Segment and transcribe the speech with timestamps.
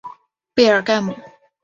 [0.55, 1.13] 贝尔盖姆。